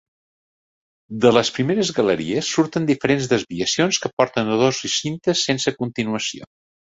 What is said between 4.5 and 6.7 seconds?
a dos recintes sense continuació.